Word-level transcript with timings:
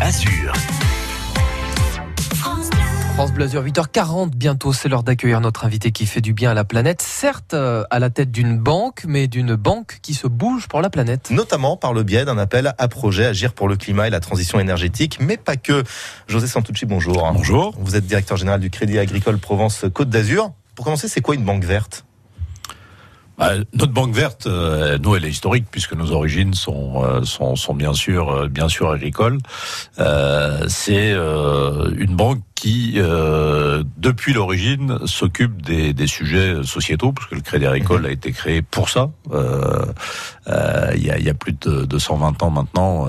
Azur. 0.00 0.52
France 3.14 3.32
Bleu 3.32 3.46
8h40 3.46 4.30
bientôt, 4.30 4.72
c'est 4.72 4.88
l'heure 4.88 5.02
d'accueillir 5.02 5.40
notre 5.40 5.64
invité 5.64 5.92
qui 5.92 6.06
fait 6.06 6.20
du 6.20 6.32
bien 6.32 6.52
à 6.52 6.54
la 6.54 6.64
planète, 6.64 7.02
certes 7.02 7.54
euh, 7.54 7.84
à 7.90 7.98
la 7.98 8.10
tête 8.10 8.30
d'une 8.30 8.58
banque, 8.58 9.02
mais 9.06 9.28
d'une 9.28 9.54
banque 9.54 9.98
qui 10.02 10.14
se 10.14 10.26
bouge 10.26 10.66
pour 10.68 10.80
la 10.80 10.90
planète. 10.90 11.30
Notamment 11.30 11.76
par 11.76 11.92
le 11.92 12.02
biais 12.02 12.24
d'un 12.24 12.38
appel 12.38 12.74
à 12.78 12.88
projet 12.88 13.26
Agir 13.26 13.52
pour 13.52 13.68
le 13.68 13.76
climat 13.76 14.08
et 14.08 14.10
la 14.10 14.20
transition 14.20 14.58
énergétique, 14.58 15.18
mais 15.20 15.36
pas 15.36 15.56
que. 15.56 15.84
José 16.26 16.46
Santucci, 16.46 16.86
bonjour. 16.86 17.30
Bonjour. 17.32 17.74
Vous 17.78 17.96
êtes 17.96 18.06
directeur 18.06 18.36
général 18.36 18.60
du 18.60 18.70
Crédit 18.70 18.98
Agricole 18.98 19.38
Provence 19.38 19.84
Côte 19.92 20.08
d'Azur. 20.08 20.52
Pour 20.74 20.84
commencer, 20.84 21.08
c'est 21.08 21.20
quoi 21.20 21.34
une 21.34 21.44
banque 21.44 21.64
verte? 21.64 22.04
Bah, 23.38 23.52
notre 23.72 23.92
banque 23.92 24.14
verte, 24.14 24.46
euh, 24.46 24.98
nous, 24.98 25.16
elle 25.16 25.24
est 25.24 25.30
historique 25.30 25.64
puisque 25.70 25.94
nos 25.94 26.12
origines 26.12 26.54
sont 26.54 27.02
euh, 27.02 27.24
sont, 27.24 27.56
sont, 27.56 27.74
bien 27.74 27.94
sûr 27.94 28.30
euh, 28.30 28.48
bien 28.48 28.68
sûr 28.68 28.90
agricoles. 28.90 29.38
c'est 30.68 31.12
une 31.12 32.14
banque 32.14 32.40
qui, 32.54 32.96
depuis 33.96 34.32
l'origine, 34.32 34.98
s'occupe 35.06 35.62
des, 35.62 35.92
des, 35.92 36.06
sujets 36.06 36.62
sociétaux, 36.62 37.10
parce 37.10 37.26
que 37.26 37.34
le 37.34 37.40
Crédit 37.40 37.66
Agricole 37.66 38.02
mhm. 38.02 38.06
a 38.06 38.10
été 38.10 38.30
créé 38.30 38.62
pour 38.62 38.88
ça. 38.88 39.10
Il 39.32 41.02
y, 41.02 41.10
a, 41.10 41.18
y, 41.18 41.28
a, 41.28 41.34
plus 41.34 41.54
de, 41.60 41.84
de 41.84 41.98
120 41.98 42.42
ans 42.42 42.50
maintenant. 42.50 43.08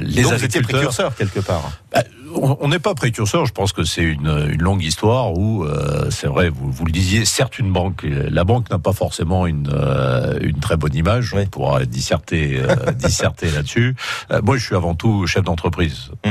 les 0.00 0.22
Donc 0.22 0.32
vous 0.32 0.62
précurseurs 0.62 1.14
quelque 1.14 1.40
part. 1.40 1.70
Bah, 1.92 2.02
on 2.34 2.68
n'est 2.68 2.78
pas 2.78 2.94
précurseur. 2.94 3.46
Je 3.46 3.52
pense 3.52 3.72
que 3.72 3.84
c'est 3.84 4.02
une, 4.02 4.48
une, 4.50 4.62
longue 4.62 4.82
histoire 4.82 5.36
où, 5.36 5.64
euh, 5.64 6.10
c'est 6.10 6.26
vrai, 6.26 6.48
vous, 6.48 6.70
vous, 6.70 6.84
le 6.84 6.92
disiez, 6.92 7.24
certes 7.24 7.58
une 7.58 7.72
banque, 7.72 8.02
la 8.04 8.44
banque 8.44 8.70
n'a 8.70 8.78
pas 8.78 8.92
forcément 8.92 9.46
une, 9.46 9.70
euh, 9.72 10.38
une 10.40 10.58
très 10.58 10.76
bonne 10.76 10.94
image. 10.94 11.34
On 11.34 11.46
pourra 11.46 11.84
disserter, 11.84 12.60
euh, 12.60 12.92
disserter 12.92 13.50
là-dessus. 13.54 13.94
moi, 14.42 14.56
je 14.56 14.64
suis 14.64 14.76
avant 14.76 14.94
tout 14.94 15.26
chef 15.26 15.44
d'entreprise. 15.44 16.10
Mmh. 16.24 16.30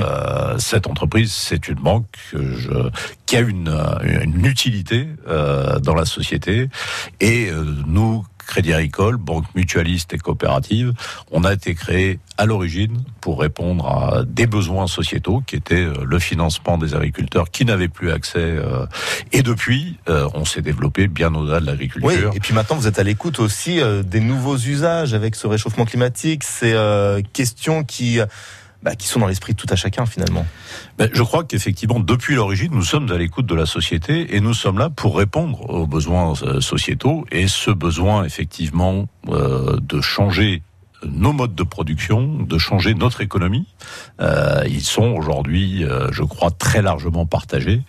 cette 0.58 0.88
entreprise, 0.88 1.32
c'est 1.32 1.68
une 1.68 1.76
banque 1.76 2.06
je, 2.34 2.90
qui 3.26 3.38
a 3.38 3.42
une, 3.42 3.74
une 4.04 4.46
utilité 4.46 5.08
dans 5.28 5.96
la 5.96 6.06
société. 6.06 6.70
Et 7.20 7.50
nous, 7.86 8.24
Crédit 8.52 8.74
Agricole, 8.74 9.16
banque 9.16 9.46
mutualiste 9.56 10.14
et 10.14 10.18
coopérative, 10.18 10.92
on 11.32 11.46
a 11.46 11.54
été 11.54 11.74
créé 11.74 12.20
à 12.38 12.46
l'origine 12.46 13.02
pour 13.22 13.40
répondre 13.40 13.88
à 13.88 14.24
des 14.26 14.46
besoins 14.46 14.88
sociétaux 14.88 15.42
qui 15.48 15.56
étaient 15.56 15.86
euh, 15.86 16.04
le 16.06 16.20
financement 16.20 16.78
des 16.78 16.94
agriculteurs 16.94 17.50
qui 17.50 17.64
n'avaient 17.64 17.88
plus 17.88 18.12
accès. 18.12 18.40
Euh, 18.40 18.86
et 19.32 19.42
depuis, 19.42 20.00
euh, 20.10 20.28
on 20.34 20.44
s'est 20.44 20.62
développé 20.62 21.08
bien 21.08 21.34
au-delà 21.34 21.62
de 21.62 21.66
l'agriculture. 21.66 22.30
Oui, 22.30 22.36
et 22.36 22.42
puis 22.42 22.54
maintenant 22.54 22.76
vous 22.76 22.88
êtes 22.88 23.00
à 23.00 23.04
l'écoute 23.04 23.40
aussi 23.40 23.80
des 24.04 24.20
nouveaux 24.20 24.58
usages 24.58 25.14
avec 25.14 25.36
ce 25.36 25.48
réchauffement 25.48 25.86
climatique, 25.86 26.44
ces 26.44 26.76
questions 27.32 27.86
qui 27.86 28.20
bah, 28.84 28.96
qui 28.96 29.08
sont 29.08 29.20
dans 29.20 29.28
l'esprit 29.28 29.54
de 29.54 29.58
tout 29.58 29.68
à 29.70 29.76
chacun 29.76 30.06
finalement. 30.06 30.46
Ben, 30.98 31.10
je 31.14 31.24
crois 31.24 31.44
qu'effectivement, 31.44 32.00
depuis 32.00 32.36
l'origine, 32.36 32.72
nous 32.72 32.84
sommes 32.84 33.12
à 33.12 33.18
l'écoute 33.18 33.46
de 33.46 33.56
la 33.56 33.66
société 33.66 34.36
et 34.36 34.40
nous 34.40 34.54
sommes 34.54 34.78
là 34.78 34.90
pour 34.90 35.18
répondre 35.18 35.70
aux 35.70 35.88
besoins 35.88 36.34
euh, 36.44 36.62
sociétaux 36.62 37.26
et 37.32 37.48
ce 37.48 37.72
besoin 37.72 38.24
effectivement 38.24 39.08
euh, 39.30 39.78
de 39.82 40.02
changer 40.02 40.64
nos 41.06 41.34
modes 41.34 41.56
de 41.56 41.64
production, 41.64 42.38
de 42.40 42.58
changer 42.58 42.94
notre 42.94 43.22
économie. 43.22 43.68
Euh, 44.20 44.64
ils 44.68 44.84
sont 44.84 45.14
aujourd'hui, 45.14 45.84
euh, 45.84 46.10
je 46.12 46.24
crois, 46.24 46.52
très 46.52 46.82
largement 46.82 47.26
partagés. 47.26 47.82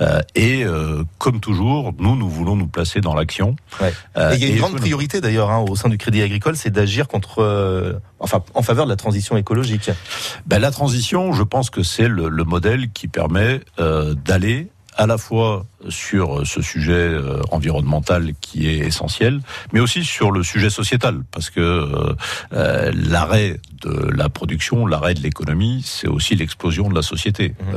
Euh, 0.00 0.20
et 0.34 0.64
euh, 0.64 1.04
comme 1.18 1.40
toujours, 1.40 1.92
nous, 1.98 2.16
nous 2.16 2.28
voulons 2.28 2.56
nous 2.56 2.66
placer 2.66 3.00
dans 3.00 3.14
l'action. 3.14 3.56
Ouais. 3.80 3.92
il 4.34 4.38
y 4.38 4.44
a 4.44 4.48
une 4.48 4.58
grande 4.58 4.76
priorité 4.76 5.20
d'ailleurs 5.20 5.50
hein, 5.50 5.64
au 5.68 5.76
sein 5.76 5.88
du 5.88 5.98
Crédit 5.98 6.22
Agricole, 6.22 6.56
c'est 6.56 6.70
d'agir 6.70 7.08
contre, 7.08 8.00
enfin, 8.18 8.42
en 8.54 8.62
faveur 8.62 8.84
de 8.84 8.90
la 8.90 8.96
transition 8.96 9.36
écologique. 9.36 9.90
Ben, 10.46 10.58
la 10.58 10.70
transition, 10.70 11.32
je 11.32 11.42
pense 11.42 11.70
que 11.70 11.82
c'est 11.82 12.08
le, 12.08 12.28
le 12.28 12.44
modèle 12.44 12.90
qui 12.92 13.08
permet 13.08 13.60
d'aller 13.78 14.68
à 14.96 15.06
la 15.06 15.18
fois 15.18 15.66
sur 15.88 16.46
ce 16.46 16.62
sujet 16.62 16.92
euh, 16.92 17.40
environnemental 17.50 18.32
qui 18.40 18.68
est 18.68 18.78
essentiel, 18.78 19.40
mais 19.72 19.80
aussi 19.80 20.04
sur 20.04 20.30
le 20.30 20.42
sujet 20.42 20.70
sociétal, 20.70 21.22
parce 21.30 21.50
que 21.50 21.60
euh, 21.60 22.14
euh, 22.52 22.92
l'arrêt 22.94 23.60
de 23.82 24.10
la 24.16 24.28
production, 24.28 24.86
l'arrêt 24.86 25.14
de 25.14 25.20
l'économie, 25.20 25.82
c'est 25.84 26.08
aussi 26.08 26.36
l'explosion 26.36 26.88
de 26.88 26.94
la 26.94 27.02
société. 27.02 27.50
Mmh. 27.50 27.76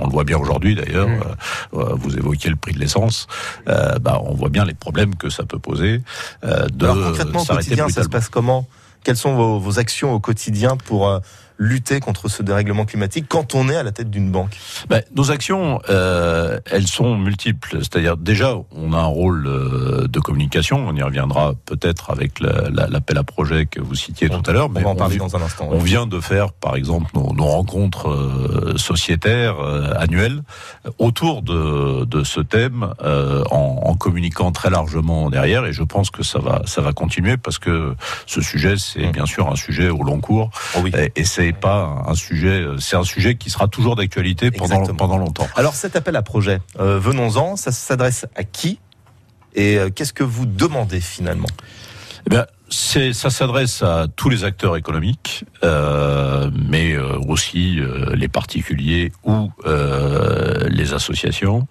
on 0.00 0.06
le 0.06 0.10
voit 0.10 0.24
bien 0.24 0.38
aujourd'hui 0.38 0.74
d'ailleurs. 0.74 1.08
Mmh. 1.08 1.22
vous 1.72 2.16
évoquiez 2.16 2.50
le 2.50 2.56
prix 2.56 2.72
de 2.72 2.78
l'essence. 2.78 3.26
bah, 3.66 4.20
on 4.24 4.34
voit 4.34 4.48
bien 4.48 4.64
les 4.64 4.74
problèmes 4.74 5.16
que 5.16 5.28
ça 5.28 5.44
peut 5.44 5.58
poser. 5.58 6.00
de 6.42 6.84
Alors 6.84 7.08
concrètement, 7.08 7.42
au 7.42 7.44
quotidien, 7.44 7.88
ça 7.88 8.04
se 8.04 8.08
passe 8.08 8.28
comment? 8.28 8.66
Quelles 9.02 9.16
sont 9.16 9.34
vos, 9.34 9.58
vos, 9.58 9.78
actions 9.78 10.14
au 10.14 10.20
quotidien 10.20 10.78
pour 10.78 11.20
lutter 11.58 12.00
contre 12.00 12.28
ce 12.28 12.42
dérèglement 12.42 12.84
climatique 12.84 13.26
quand 13.28 13.54
on 13.54 13.68
est 13.68 13.76
à 13.76 13.82
la 13.82 13.92
tête 13.92 14.10
d'une 14.10 14.30
banque 14.30 14.56
ben, 14.88 15.02
Nos 15.14 15.30
actions, 15.30 15.80
euh, 15.88 16.58
elles 16.70 16.86
sont 16.86 17.16
multiples. 17.16 17.78
C'est-à-dire 17.78 18.16
déjà, 18.16 18.56
on 18.72 18.92
a 18.92 18.98
un 18.98 19.04
rôle 19.04 19.46
euh, 19.46 20.06
de 20.08 20.20
communication. 20.20 20.84
On 20.86 20.94
y 20.94 21.02
reviendra 21.02 21.54
peut-être 21.66 22.10
avec 22.10 22.40
l'appel 22.40 23.18
à 23.18 23.24
projet 23.24 23.66
que 23.66 23.80
vous 23.80 23.94
citiez 23.94 24.28
tout 24.28 24.42
à 24.46 24.52
l'heure. 24.52 24.68
Mais 24.68 24.80
on 24.80 24.84
va 24.84 24.90
en 24.90 24.96
parler 24.96 25.16
dans 25.16 25.36
un 25.36 25.42
instant. 25.42 25.68
On 25.70 25.78
vient 25.78 26.06
de 26.06 26.20
faire, 26.20 26.52
par 26.52 26.76
exemple, 26.76 27.10
nos, 27.14 27.32
nos 27.32 27.46
rencontres 27.46 28.08
euh, 28.08 28.74
sociétaires 28.76 29.60
euh, 29.60 29.92
annuelles 29.96 30.42
autour 30.98 31.42
de, 31.42 32.04
de 32.04 32.24
ce 32.24 32.40
thème, 32.40 32.92
en, 33.50 33.80
en, 33.84 33.94
communiquant 33.94 34.52
très 34.52 34.70
largement 34.70 35.30
derrière. 35.30 35.64
Et 35.66 35.72
je 35.72 35.82
pense 35.82 36.10
que 36.10 36.22
ça 36.22 36.38
va, 36.38 36.62
ça 36.66 36.80
va 36.80 36.92
continuer 36.92 37.36
parce 37.36 37.58
que 37.58 37.94
ce 38.26 38.40
sujet, 38.40 38.74
c'est 38.76 39.06
mmh. 39.06 39.12
bien 39.12 39.26
sûr 39.26 39.48
un 39.50 39.56
sujet 39.56 39.88
au 39.88 40.02
long 40.02 40.20
cours. 40.20 40.50
Oh 40.76 40.80
oui. 40.82 40.92
Et, 40.96 41.20
et 41.20 41.24
c'est 41.24 41.43
pas 41.52 42.04
un 42.06 42.14
sujet, 42.14 42.64
c'est 42.78 42.96
un 42.96 43.04
sujet 43.04 43.36
qui 43.36 43.50
sera 43.50 43.68
toujours 43.68 43.96
d'actualité 43.96 44.50
pendant, 44.50 44.84
pendant 44.86 45.18
longtemps. 45.18 45.48
Alors 45.56 45.74
cet 45.74 45.96
appel 45.96 46.16
à 46.16 46.22
projet, 46.22 46.60
euh, 46.80 46.98
venons-en, 46.98 47.56
ça 47.56 47.72
s'adresse 47.72 48.26
à 48.34 48.44
qui 48.44 48.78
et 49.54 49.78
euh, 49.78 49.90
qu'est-ce 49.90 50.12
que 50.12 50.24
vous 50.24 50.46
demandez 50.46 51.00
finalement? 51.00 51.48
Eh 52.26 52.30
bien, 52.30 52.46
c'est, 52.70 53.12
ça 53.12 53.30
s'adresse 53.30 53.82
à 53.82 54.06
tous 54.16 54.28
les 54.28 54.44
acteurs 54.44 54.76
économiques, 54.76 55.44
euh, 55.62 56.50
mais 56.68 56.92
euh, 56.92 57.18
aussi 57.28 57.78
euh, 57.78 58.14
les 58.16 58.28
particuliers 58.28 59.12
ou 59.24 59.50
les 60.68 60.92
associations 60.92 61.66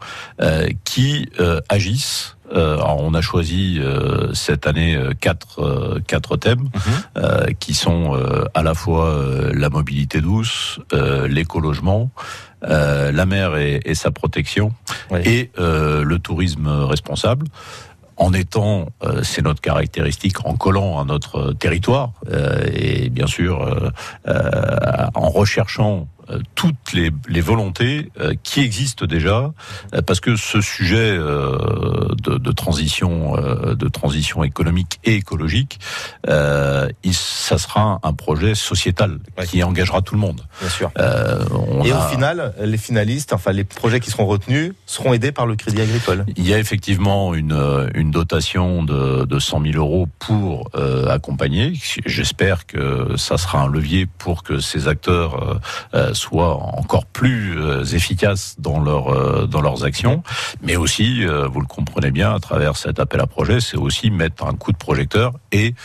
qui 0.84 1.30
agissent. 1.70 2.38
Alors 2.54 3.02
on 3.02 3.14
a 3.14 3.22
choisi 3.22 3.80
cette 4.34 4.68
année 4.68 4.98
quatre 5.20 6.00
quatre 6.08 6.38
thèmes 6.38 6.70
mhm. 7.16 7.54
qui 7.60 7.74
sont 7.74 8.18
à 8.54 8.64
la 8.64 8.74
fois 8.74 9.20
la 9.54 9.70
mobilité 9.70 10.22
douce, 10.22 10.80
l'écologement, 11.28 12.12
la 12.62 13.26
mer 13.26 13.58
et, 13.58 13.82
et 13.86 13.96
sa 13.96 14.12
protection 14.12 14.72
et 15.12 15.52
le 15.58 16.18
tourisme 16.18 16.68
responsable 16.68 17.48
en 18.18 18.34
étant, 18.34 18.88
euh, 19.04 19.22
c'est 19.24 19.42
notre 19.42 19.62
caractéristique, 19.62 20.46
en 20.46 20.56
collant 20.56 21.00
à 21.00 21.06
notre 21.06 21.54
territoire 21.54 22.12
euh, 22.32 22.64
et 22.74 23.10
bien 23.10 23.28
sûr 23.28 23.92
euh, 24.28 25.08
en 25.16 25.30
recherchant 25.30 26.08
euh, 26.30 26.40
toutes 26.56 26.94
les, 26.94 27.12
les 27.28 27.42
volontés 27.42 28.10
euh, 28.20 28.34
qui 28.44 28.62
existent 28.62 29.06
déjà, 29.06 29.52
euh, 29.94 30.02
parce 30.02 30.20
que 30.20 30.36
ce 30.36 30.62
sujet 30.62 31.18
de, 31.18 32.38
de, 32.38 32.52
transition, 32.52 33.36
de 33.36 33.88
transition 33.90 34.44
économique 34.44 35.00
et 35.04 35.16
écologique, 35.16 35.80
il, 36.28 37.14
ça 37.14 37.58
sera 37.58 38.00
un 38.04 38.14
projet 38.14 38.56
sociétal 38.56 39.20
qui 39.48 39.64
engagera 39.64 40.02
tout 40.02 40.16
le 40.16 40.22
monde. 40.22 40.42
Bien 40.60 40.70
sûr. 40.70 40.92
et 41.84 41.92
au 41.92 42.02
final, 42.10 42.54
les 42.60 42.78
finalistes, 42.78 43.34
enfin 43.34 43.52
les 43.52 43.64
projets 43.64 44.00
qui 44.00 44.12
seront 44.12 44.26
retenus, 44.26 44.74
seront 44.86 45.14
aidés 45.14 45.32
par 45.32 45.46
le 45.46 45.56
Crédit 45.56 45.82
Agricole. 45.82 46.26
Il 46.36 46.48
y 46.48 46.54
a 46.54 46.60
effectivement 46.60 47.34
une, 47.34 47.90
une 47.94 48.12
dotation 48.12 48.84
de, 48.84 49.26
de 49.26 49.40
100 49.40 49.62
000 49.72 49.78
euros 49.78 50.08
pour 50.20 50.70
accompagner. 51.10 51.74
J'espère 52.06 52.66
que 52.66 53.16
ça 53.18 53.38
sera 53.38 53.62
un 53.62 53.68
levier 53.68 54.08
pour 54.18 54.44
que 54.44 54.60
ces 54.60 54.88
acteurs 54.88 55.60
soient 56.14 56.56
encore 56.56 57.06
plus 57.06 57.60
euh, 57.60 57.84
efficaces 57.84 58.56
euh, 58.60 59.46
dans 59.48 59.62
leurs 59.62 59.84
actions, 59.86 60.24
mais 60.62 60.76
aussi, 60.76 61.26
euh, 61.26 61.48
vous 61.48 61.62
le 61.62 61.68
comprenez 61.68 62.12
bien, 62.12 62.34
à 62.34 62.40
travers 62.40 62.78
cet 62.78 63.00
appel 63.00 63.22
à 63.22 63.28
projet, 63.28 63.60
c'est 63.60 63.78
aussi 63.78 64.12
mettre 64.12 64.46
un 64.46 64.54
coup 64.54 64.72
de 64.72 64.78
projecteur. 64.78 65.34
Et 65.52 65.76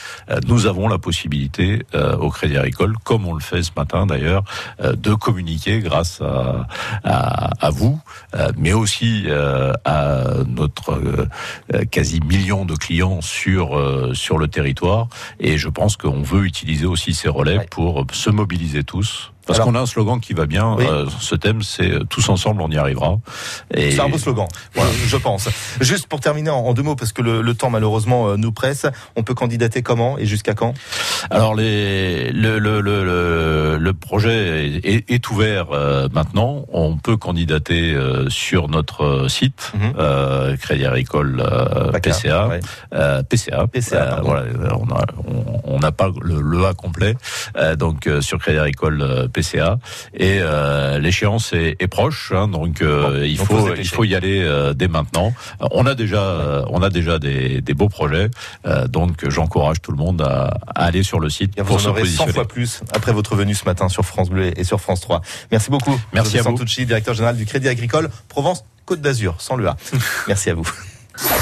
nous 0.47 0.67
avons 0.67 0.89
la 0.89 0.99
possibilité 0.99 1.83
au 2.21 2.31
Crédit 2.31 2.57
Agricole, 2.57 2.97
comme 3.05 3.27
on 3.27 3.35
le 3.35 3.41
fait 3.41 3.63
ce 3.63 3.71
matin 3.77 4.07
d'ailleurs, 4.07 4.45
de 4.83 5.15
communiquer 5.15 5.81
grâce 5.81 6.23
à 6.23 7.71
vous, 7.71 8.01
mais 8.57 8.73
aussi 8.73 9.27
à 9.85 10.25
notre 10.47 11.29
quasi 11.91 12.21
million 12.21 12.65
de 12.65 12.75
clients 12.75 13.21
sur 13.21 13.79
sur 14.15 14.39
le 14.39 14.49
territoire. 14.49 15.09
Et 15.41 15.59
je 15.59 15.69
pense 15.69 15.97
qu'on 15.97 16.23
veut 16.23 16.45
utiliser 16.45 16.87
aussi 16.87 17.15
ces 17.15 17.29
relais 17.29 17.67
pour 17.71 18.07
se 18.13 18.31
mobiliser 18.31 18.85
tous 18.85 19.33
Parce 19.47 19.61
qu'on 19.61 19.75
a 19.75 19.81
un 19.81 19.87
slogan 19.87 20.21
qui 20.21 20.35
va 20.35 20.47
bien. 20.47 20.77
ce 21.21 21.35
thème, 21.35 21.63
c'est 21.63 22.07
tous 22.09 22.29
ensemble, 22.29 22.63
on 22.63 22.71
y 22.71 22.77
arrivera. 22.77 23.19
C'est 23.75 24.01
un 24.01 24.09
beau 24.09 24.19
slogan, 24.19 24.47
je 25.07 25.17
pense. 25.17 25.49
Juste 25.81 26.07
pour 26.07 26.21
terminer 26.21 26.51
en, 26.51 26.73
deux 26.75 26.83
mots, 26.83 26.97
parce 26.97 27.13
que 27.13 27.23
le, 27.23 27.55
temps 27.55 27.71
malheureusement 27.71 28.37
nous 28.37 28.53
presse. 28.53 28.87
On 29.17 29.23
peut 29.23 29.35
candidater 29.35 29.83
comment 29.83 30.19
et 30.19 30.27
jusqu'à 30.27 30.55
quand? 30.55 30.75
Alors 31.31 31.55
les, 31.55 32.31
le, 32.33 32.59
le, 32.59 32.81
le, 32.81 33.77
le 33.79 33.93
projet 33.95 34.81
est, 34.83 35.11
est 35.11 35.31
ouvert 35.31 35.67
maintenant. 36.13 36.65
On 36.73 36.97
peut 36.97 37.17
candidater 37.17 37.97
sur 38.29 38.69
notre 38.69 39.29
site 39.29 39.73
mhm. 39.75 39.93
euh, 39.99 40.57
Crédit 40.57 40.87
Agricole 40.87 41.43
PCA, 42.03 42.49
PCA, 43.29 43.67
PCA. 43.67 44.21
voilà, 44.23 44.45
on 45.65 45.79
n'a 45.79 45.93
pas 45.93 46.11
le, 46.23 46.41
le, 46.41 46.67
A 46.67 46.75
complet, 46.75 47.15
donc 47.79 48.09
sur 48.21 48.39
Crédit 48.39 48.59
Agricole 48.59 49.29
PCA 49.33 49.79
et 50.15 50.41
l'échéance 51.01 51.53
est, 51.53 51.77
est, 51.81 51.89
proche, 51.89 52.33
hein, 52.35 52.49
donc 52.49 52.83
il 52.83 53.39
faut 53.39 53.75
il 53.75 53.89
faut 53.89 54.05
y 54.05 54.15
aller 54.15 54.47
dès 54.75 54.89
maintenant. 54.89 55.33
On 55.71 55.87
a 55.87 55.95
déjà 55.95 56.65
on 56.71 56.83
a 56.83 56.91
déjà 56.91 57.19
des, 57.19 57.61
des 57.61 57.75
beaux 57.75 57.89
projets, 57.89 58.31
donc 58.89 59.29
j'encourage 59.29 59.81
tout 59.81 59.93
le 59.93 59.99
monde 59.99 60.23
à, 60.23 60.59
aller 60.75 61.03
sur 61.03 61.08
le 61.19 61.31
site 61.31 61.55
pour 61.63 61.81
se 61.81 61.89
positionner. 61.89 62.33
100 62.33 62.35
fois 62.35 62.49
plus 62.49 62.81
après 62.93 63.13
votre 63.13 63.35
venue 63.37 63.55
ce 63.55 63.65
matin 63.65 63.89
sur 63.89 64.05
France 64.05 64.31
Bleu 64.31 64.59
et 64.59 64.65
sur 64.65 64.81
France 64.81 65.01
3. 65.01 65.23
Merci 65.51 65.71
beaucoup. 65.71 65.99
Merci 66.13 66.39
à 66.39 66.43
vous. 66.43 66.57
directeur 66.57 67.15
général 67.15 67.37
du 67.37 67.47
Crédit 67.47 67.69
Agricole 67.69 68.11
Provence 68.29 68.65
Côte 68.85 69.01
d'Azur, 69.01 69.37
sans 69.39 69.57
le 69.57 69.69
A. 69.69 69.77
Merci 70.29 70.51
à 70.51 70.55
vous. 70.55 70.69